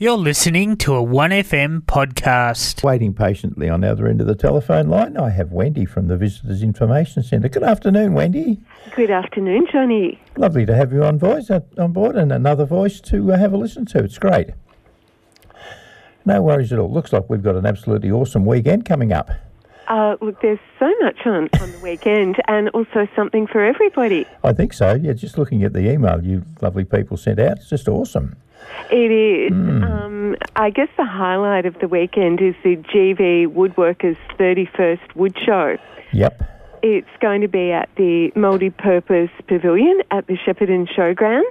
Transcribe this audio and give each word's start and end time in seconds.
You're 0.00 0.16
listening 0.16 0.76
to 0.76 0.94
a 0.94 1.02
1FM 1.02 1.80
podcast. 1.80 2.84
Waiting 2.84 3.12
patiently 3.12 3.68
on 3.68 3.80
the 3.80 3.90
other 3.90 4.06
end 4.06 4.20
of 4.20 4.28
the 4.28 4.36
telephone 4.36 4.86
line, 4.86 5.16
I 5.16 5.30
have 5.30 5.50
Wendy 5.50 5.84
from 5.84 6.06
the 6.06 6.16
Visitors 6.16 6.62
Information 6.62 7.24
Centre. 7.24 7.48
Good 7.48 7.64
afternoon, 7.64 8.14
Wendy. 8.14 8.60
Good 8.94 9.10
afternoon, 9.10 9.66
Johnny. 9.72 10.22
Lovely 10.36 10.64
to 10.66 10.76
have 10.76 10.92
you 10.92 11.02
on 11.02 11.18
voice 11.18 11.50
uh, 11.50 11.62
on 11.78 11.90
board 11.92 12.14
and 12.14 12.30
another 12.30 12.64
voice 12.64 13.00
to 13.00 13.32
uh, 13.32 13.38
have 13.38 13.52
a 13.52 13.56
listen 13.56 13.86
to. 13.86 13.98
It's 14.04 14.18
great. 14.18 14.50
No 16.24 16.42
worries 16.42 16.72
at 16.72 16.78
all. 16.78 16.92
Looks 16.92 17.12
like 17.12 17.28
we've 17.28 17.42
got 17.42 17.56
an 17.56 17.66
absolutely 17.66 18.12
awesome 18.12 18.46
weekend 18.46 18.84
coming 18.84 19.12
up. 19.12 19.32
Uh, 19.88 20.14
look, 20.20 20.40
there's 20.42 20.60
so 20.78 20.94
much 21.00 21.26
on, 21.26 21.48
on 21.60 21.72
the 21.72 21.80
weekend 21.82 22.36
and 22.46 22.68
also 22.68 23.08
something 23.16 23.48
for 23.48 23.64
everybody. 23.64 24.26
I 24.44 24.52
think 24.52 24.74
so. 24.74 24.94
Yeah, 24.94 25.14
just 25.14 25.38
looking 25.38 25.64
at 25.64 25.72
the 25.72 25.90
email 25.90 26.22
you 26.22 26.44
lovely 26.60 26.84
people 26.84 27.16
sent 27.16 27.40
out, 27.40 27.56
it's 27.56 27.68
just 27.68 27.88
awesome. 27.88 28.36
It 28.90 29.10
is. 29.10 29.52
Um, 29.52 30.36
I 30.56 30.70
guess 30.70 30.88
the 30.96 31.04
highlight 31.04 31.66
of 31.66 31.78
the 31.78 31.88
weekend 31.88 32.40
is 32.40 32.54
the 32.62 32.76
GV 32.76 33.48
Woodworkers 33.48 34.16
31st 34.38 35.14
Wood 35.14 35.36
Show. 35.44 35.76
Yep. 36.12 36.42
It's 36.82 37.08
going 37.20 37.40
to 37.42 37.48
be 37.48 37.72
at 37.72 37.88
the 37.96 38.32
Multi-Purpose 38.34 39.30
Pavilion 39.46 40.00
at 40.10 40.26
the 40.26 40.36
Shepparton 40.36 40.88
Showgrounds, 40.88 41.42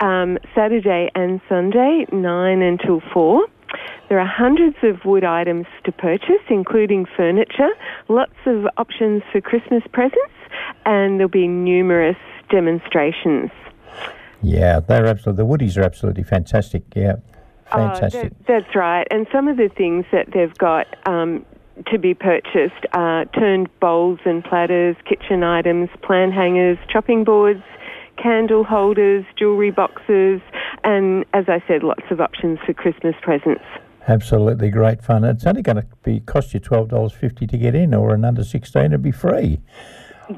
um, 0.00 0.38
Saturday 0.54 1.10
and 1.14 1.40
Sunday, 1.48 2.06
9 2.12 2.62
until 2.62 3.00
4. 3.12 3.46
There 4.08 4.18
are 4.18 4.26
hundreds 4.26 4.76
of 4.82 5.04
wood 5.04 5.24
items 5.24 5.66
to 5.84 5.92
purchase, 5.92 6.42
including 6.48 7.06
furniture, 7.16 7.70
lots 8.08 8.34
of 8.44 8.66
options 8.76 9.22
for 9.30 9.40
Christmas 9.40 9.82
presents, 9.92 10.34
and 10.84 11.18
there'll 11.18 11.28
be 11.28 11.46
numerous 11.46 12.16
demonstrations. 12.50 13.50
Yeah, 14.42 14.80
they're 14.80 15.06
absolutely, 15.06 15.44
the 15.44 15.48
Woodies 15.48 15.76
are 15.76 15.82
absolutely 15.82 16.22
fantastic. 16.22 16.82
Yeah, 16.94 17.16
Oh, 17.72 17.76
fantastic. 17.76 18.36
that, 18.38 18.46
that's 18.64 18.74
right. 18.74 19.06
And 19.10 19.26
some 19.30 19.46
of 19.48 19.56
the 19.56 19.68
things 19.68 20.04
that 20.12 20.28
they've 20.32 20.56
got 20.58 20.86
um, 21.06 21.44
to 21.86 21.98
be 21.98 22.14
purchased 22.14 22.84
are 22.92 23.26
turned 23.26 23.68
bowls 23.80 24.18
and 24.24 24.42
platters, 24.42 24.96
kitchen 25.08 25.44
items, 25.44 25.88
plant 26.02 26.32
hangers, 26.32 26.78
chopping 26.88 27.22
boards, 27.22 27.62
candle 28.20 28.64
holders, 28.64 29.24
jewellery 29.38 29.70
boxes, 29.70 30.40
and 30.84 31.24
as 31.32 31.44
I 31.48 31.62
said, 31.68 31.82
lots 31.82 32.02
of 32.10 32.20
options 32.20 32.58
for 32.66 32.72
Christmas 32.74 33.14
presents. 33.22 33.64
Absolutely 34.08 34.70
great 34.70 35.02
fun. 35.02 35.24
It's 35.24 35.46
only 35.46 35.62
going 35.62 35.76
to 35.76 35.86
be 36.02 36.20
cost 36.20 36.52
you 36.54 36.60
twelve 36.60 36.88
dollars 36.88 37.12
fifty 37.12 37.46
to 37.46 37.56
get 37.56 37.74
in, 37.74 37.94
or 37.94 38.14
an 38.14 38.24
under 38.24 38.42
sixteen 38.42 38.86
it'd 38.86 39.02
be 39.02 39.12
free. 39.12 39.60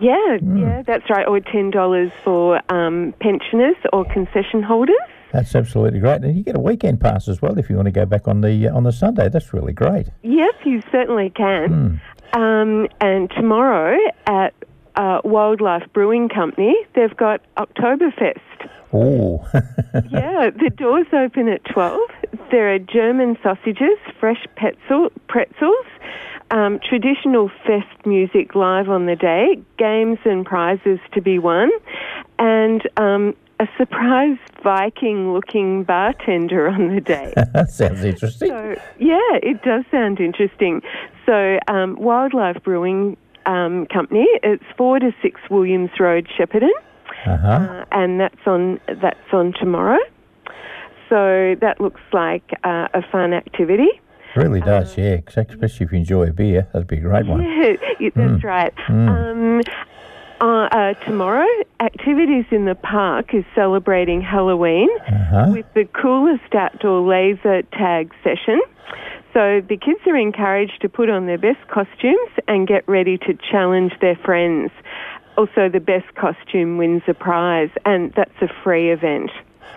Yeah, 0.00 0.38
yeah, 0.56 0.82
that's 0.86 1.08
right. 1.10 1.26
Or 1.26 1.40
ten 1.40 1.70
dollars 1.70 2.10
for 2.24 2.60
um, 2.72 3.14
pensioners 3.20 3.76
or 3.92 4.04
concession 4.04 4.62
holders. 4.62 4.96
That's 5.32 5.54
absolutely 5.54 6.00
great, 6.00 6.22
and 6.22 6.36
you 6.36 6.42
get 6.42 6.56
a 6.56 6.60
weekend 6.60 7.00
pass 7.00 7.26
as 7.26 7.40
well 7.40 7.58
if 7.58 7.70
you 7.70 7.76
want 7.76 7.86
to 7.86 7.92
go 7.92 8.04
back 8.04 8.28
on 8.28 8.40
the 8.40 8.68
uh, 8.68 8.76
on 8.76 8.84
the 8.84 8.92
Sunday. 8.92 9.28
That's 9.28 9.52
really 9.52 9.72
great. 9.72 10.08
Yes, 10.22 10.54
you 10.64 10.82
certainly 10.92 11.30
can. 11.30 12.00
Um, 12.32 12.88
and 13.00 13.30
tomorrow 13.30 13.98
at 14.26 14.54
uh, 14.96 15.20
Wildlife 15.24 15.84
Brewing 15.92 16.28
Company, 16.28 16.74
they've 16.94 17.16
got 17.16 17.40
Oktoberfest. 17.56 18.40
Oh, 18.92 19.46
yeah, 20.10 20.50
the 20.50 20.70
doors 20.76 21.06
open 21.12 21.48
at 21.48 21.64
12. 21.64 21.98
There 22.50 22.74
are 22.74 22.78
German 22.78 23.38
sausages, 23.42 23.98
fresh 24.20 24.44
pretzel, 24.56 25.10
pretzels, 25.28 25.86
um, 26.52 26.78
traditional 26.78 27.50
fest 27.66 28.06
music 28.06 28.54
live 28.54 28.88
on 28.88 29.06
the 29.06 29.16
day, 29.16 29.58
games 29.78 30.18
and 30.24 30.46
prizes 30.46 31.00
to 31.12 31.20
be 31.20 31.38
won, 31.38 31.70
and 32.38 32.88
um, 32.96 33.34
a 33.58 33.66
surprise 33.76 34.36
Viking 34.62 35.32
looking 35.32 35.82
bartender 35.82 36.68
on 36.68 36.94
the 36.94 37.00
day. 37.00 37.32
that 37.54 37.70
sounds 37.70 38.04
interesting. 38.04 38.48
So, 38.48 38.76
yeah, 38.98 39.18
it 39.42 39.62
does 39.62 39.84
sound 39.90 40.20
interesting. 40.20 40.82
So, 41.26 41.58
um, 41.68 41.96
Wildlife 41.96 42.62
Brewing 42.62 43.16
um, 43.46 43.86
Company, 43.86 44.26
it's 44.42 44.64
four 44.76 44.98
to 44.98 45.12
six 45.22 45.40
Williams 45.50 45.90
Road, 45.98 46.28
Shepparton, 46.38 46.70
Uh-huh. 47.26 47.48
uh, 47.48 47.84
and 47.92 48.20
that's 48.20 48.46
on 48.46 48.78
that's 48.86 49.32
on 49.32 49.52
tomorrow. 49.58 49.98
So 51.08 51.56
that 51.60 51.80
looks 51.80 52.00
like 52.12 52.52
uh, 52.64 52.88
a 52.94 53.02
fun 53.10 53.32
activity. 53.34 54.00
Really 54.36 54.60
does, 54.60 54.96
yeah. 54.96 55.18
Especially 55.26 55.86
if 55.86 55.92
you 55.92 55.98
enjoy 55.98 56.28
a 56.28 56.32
beer, 56.32 56.68
that'd 56.72 56.88
be 56.88 56.98
a 56.98 57.00
great 57.00 57.26
one. 57.26 57.42
Yeah, 57.42 58.10
that's 58.16 58.42
right. 58.44 58.72
Um, 58.88 59.60
uh, 60.40 60.44
uh, 60.72 60.94
tomorrow, 61.04 61.46
activities 61.80 62.44
in 62.50 62.64
the 62.64 62.74
park 62.74 63.32
is 63.32 63.44
celebrating 63.54 64.20
Halloween 64.20 64.88
Uh-huh. 65.08 65.50
with 65.52 65.66
the 65.74 65.84
coolest 65.84 66.52
outdoor 66.54 67.00
laser 67.00 67.62
tag 67.62 68.12
session. 68.24 68.60
So 69.32 69.60
the 69.66 69.76
kids 69.76 70.00
are 70.06 70.16
encouraged 70.16 70.80
to 70.82 70.88
put 70.88 71.08
on 71.08 71.26
their 71.26 71.38
best 71.38 71.66
costumes 71.68 72.30
and 72.48 72.66
get 72.66 72.86
ready 72.88 73.16
to 73.18 73.34
challenge 73.50 73.92
their 74.00 74.16
friends. 74.16 74.70
Also, 75.38 75.68
the 75.68 75.80
best 75.80 76.12
costume 76.16 76.76
wins 76.76 77.02
a 77.08 77.14
prize, 77.14 77.70
and 77.86 78.12
that's 78.14 78.42
a 78.42 78.48
free 78.62 78.90
event. 78.90 79.30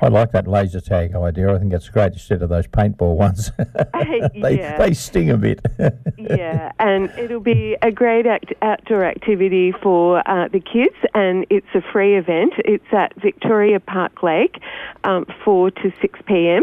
I 0.00 0.08
like 0.08 0.32
that 0.32 0.46
laser 0.46 0.80
tag 0.80 1.14
idea. 1.14 1.54
I 1.54 1.58
think 1.58 1.72
it's 1.72 1.88
great 1.88 2.12
instead 2.12 2.42
of 2.42 2.48
those 2.48 2.66
paintball 2.66 3.16
ones. 3.16 3.50
they 3.58 4.58
yeah. 4.58 4.78
they 4.78 4.94
sting 4.94 5.30
a 5.30 5.36
bit. 5.36 5.60
yeah, 6.18 6.72
and 6.78 7.10
it'll 7.18 7.40
be 7.40 7.76
a 7.82 7.90
great 7.90 8.26
act- 8.26 8.54
outdoor 8.62 9.04
activity 9.04 9.72
for 9.82 10.22
uh, 10.28 10.48
the 10.48 10.60
kids, 10.60 10.96
and 11.14 11.46
it's 11.50 11.66
a 11.74 11.82
free 11.92 12.16
event. 12.16 12.54
It's 12.58 12.92
at 12.92 13.14
Victoria 13.20 13.80
Park 13.80 14.22
Lake, 14.22 14.60
um, 15.04 15.26
4 15.44 15.70
to 15.70 15.92
6 16.00 16.20
p.m. 16.26 16.62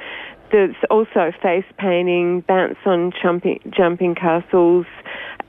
There's 0.53 0.77
also 0.91 1.33
face 1.43 1.65
painting, 1.79 2.43
bounce 2.43 2.79
on 2.87 3.13
jumping, 3.23 3.61
jumping 3.77 4.15
castles, 4.15 4.87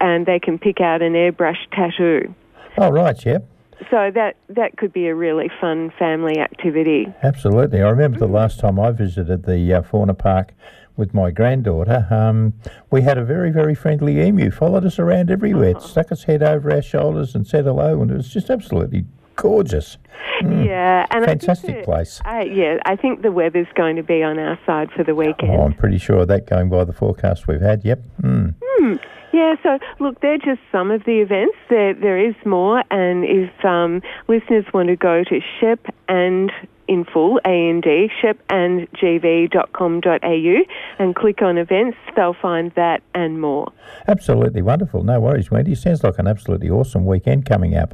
and 0.01 0.25
they 0.25 0.40
can 0.40 0.57
pick 0.57 0.81
out 0.81 1.01
an 1.01 1.13
airbrush 1.13 1.57
tattoo. 1.72 2.33
All 2.78 2.92
right, 2.92 3.25
yep. 3.25 3.45
So 3.91 4.12
that 4.13 4.35
that 4.50 4.77
could 4.77 4.91
be 4.91 5.07
a 5.07 5.15
really 5.15 5.50
fun 5.62 5.91
family 6.00 6.39
activity. 6.39 7.07
Absolutely. 7.24 7.81
I 7.81 7.89
remember 7.89 8.18
the 8.19 8.27
last 8.27 8.59
time 8.59 8.79
I 8.79 8.91
visited 8.91 9.44
the 9.45 9.74
uh, 9.74 9.81
fauna 9.83 10.13
park 10.13 10.53
with 10.95 11.13
my 11.13 11.29
granddaughter. 11.29 12.07
Um, 12.09 12.53
we 12.89 13.03
had 13.03 13.18
a 13.19 13.24
very, 13.24 13.51
very 13.51 13.75
friendly 13.75 14.19
emu. 14.19 14.50
Followed 14.50 14.83
us 14.83 14.97
around 14.97 15.29
everywhere. 15.29 15.69
It 15.69 15.81
stuck 15.81 16.12
its 16.12 16.24
head 16.24 16.41
over 16.41 16.71
our 16.74 16.81
shoulders 16.81 17.35
and 17.35 17.45
said 17.45 17.65
hello, 17.65 18.01
and 18.01 18.09
it 18.09 18.15
was 18.15 18.29
just 18.29 18.50
absolutely 18.50 19.06
gorgeous. 19.35 19.97
Yeah, 20.41 21.06
and 21.12 21.23
Fantastic 21.25 21.85
place. 21.85 22.19
I- 22.25 22.44
yeah, 22.44 22.77
I 22.85 22.95
think 22.95 23.21
the 23.21 23.31
weather's 23.31 23.68
going 23.75 23.95
to 23.95 24.03
be 24.03 24.23
on 24.23 24.39
our 24.39 24.57
side 24.65 24.89
for 24.91 25.03
the 25.03 25.13
weekend. 25.15 25.51
Oh, 25.51 25.62
I'm 25.62 25.73
pretty 25.73 26.00
sure 26.00 26.25
that 26.25 26.47
going 26.50 26.69
by 26.69 26.83
the 26.83 26.94
forecast 26.94 27.47
we've 27.47 27.62
had. 27.62 27.85
Yep. 27.85 28.01
Mm. 28.21 29.00
Yeah, 29.38 29.54
so 29.62 29.78
look, 30.00 30.19
they're 30.22 30.39
just 30.39 30.62
some 30.72 30.89
of 30.89 31.04
the 31.04 31.22
events. 31.22 31.56
There, 31.69 31.94
there 31.94 32.18
is 32.18 32.34
more, 32.44 32.84
and 32.89 33.24
if 33.24 33.63
um, 33.63 34.01
listeners 34.28 34.66
want 34.74 34.88
to 34.88 34.95
go 34.95 35.24
to 35.24 35.39
SHEP 35.60 35.94
and 36.07 36.51
in 36.88 37.06
full, 37.06 37.39
A-N-D, 37.45 38.09
shepandgv.com.au 38.21 40.63
and 41.00 41.15
click 41.15 41.42
on 41.42 41.57
events, 41.57 41.98
they'll 42.15 42.33
find 42.33 42.71
that 42.75 43.01
and 43.13 43.42
more. 43.42 43.71
Absolutely 44.07 44.62
wonderful. 44.62 45.04
No 45.04 45.19
worries, 45.19 45.51
Wendy. 45.51 45.75
Sounds 45.75 46.01
like 46.04 46.18
an 46.18 46.27
absolutely 46.27 46.69
awesome 46.69 47.06
weekend 47.06 47.45
coming 47.45 47.75
up. 47.75 47.94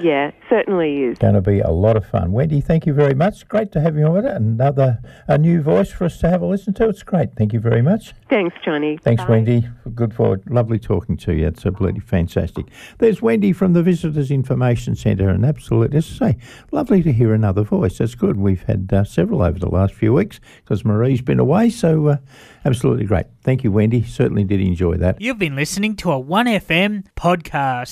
Yeah, 0.00 0.30
certainly 0.48 1.02
is. 1.02 1.18
Going 1.18 1.34
to 1.34 1.40
be 1.40 1.58
a 1.58 1.70
lot 1.70 1.96
of 1.96 2.06
fun. 2.06 2.30
Wendy, 2.30 2.60
thank 2.60 2.86
you 2.86 2.94
very 2.94 3.14
much. 3.14 3.48
Great 3.48 3.72
to 3.72 3.80
have 3.80 3.96
you 3.96 4.06
on 4.06 4.24
it. 4.24 4.26
Another 4.26 5.00
a 5.26 5.36
new 5.36 5.60
voice 5.60 5.90
for 5.90 6.04
us 6.04 6.20
to 6.20 6.30
have 6.30 6.40
a 6.40 6.46
listen 6.46 6.72
to. 6.74 6.88
It's 6.88 7.02
great. 7.02 7.34
Thank 7.34 7.52
you 7.52 7.58
very 7.58 7.82
much. 7.82 8.14
Thanks, 8.30 8.54
Johnny. 8.64 8.96
Thanks, 9.02 9.24
Bye. 9.24 9.30
Wendy. 9.30 9.68
Good 9.94 10.14
for 10.14 10.40
lovely 10.48 10.78
talking 10.78 11.16
to 11.18 11.34
you. 11.34 11.48
It's 11.48 11.66
absolutely 11.66 12.00
fantastic. 12.00 12.66
There's 12.98 13.20
Wendy 13.20 13.52
from 13.52 13.72
the 13.72 13.82
Visitors 13.82 14.30
Information 14.30 14.94
Centre, 14.94 15.30
and 15.30 15.44
absolutely, 15.44 15.98
as 15.98 16.20
I 16.20 16.32
say, 16.32 16.38
lovely 16.70 17.02
to 17.02 17.12
hear 17.12 17.34
another 17.48 17.62
voice. 17.62 17.96
That's 17.96 18.14
good. 18.14 18.36
We've 18.36 18.62
had 18.64 18.92
uh, 18.92 19.04
several 19.04 19.42
over 19.42 19.58
the 19.58 19.70
last 19.70 19.94
few 19.94 20.12
weeks 20.12 20.38
because 20.62 20.84
Marie's 20.84 21.22
been 21.22 21.40
away, 21.40 21.70
so 21.70 22.08
uh, 22.08 22.16
absolutely 22.66 23.06
great. 23.06 23.24
Thank 23.42 23.64
you, 23.64 23.72
Wendy. 23.72 24.02
Certainly 24.02 24.44
did 24.44 24.60
enjoy 24.60 24.98
that. 24.98 25.18
You've 25.18 25.38
been 25.38 25.56
listening 25.56 25.96
to 25.96 26.12
a 26.12 26.22
1FM 26.22 27.06
podcast. 27.16 27.88